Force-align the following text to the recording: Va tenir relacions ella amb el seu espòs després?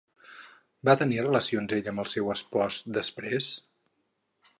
Va 0.87 0.95
tenir 1.01 1.19
relacions 1.25 1.75
ella 1.77 1.93
amb 1.95 2.03
el 2.05 2.09
seu 2.13 2.31
espòs 2.37 2.79
després? 2.99 3.51